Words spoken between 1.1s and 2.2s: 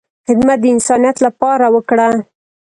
لپاره وکړه،